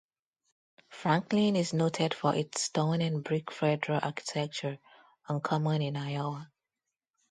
Franklin 0.89 1.55
is 1.55 1.73
noted 1.73 2.15
for 2.15 2.35
its 2.35 2.63
stone 2.63 3.01
and 3.01 3.23
brick 3.23 3.51
Federal 3.51 3.99
architecture, 4.01 4.79
uncommon 5.29 5.83
in 5.83 5.95
Iowa. 5.95 6.51